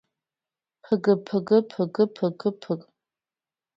ფგფგფგფგფ 0.87 2.79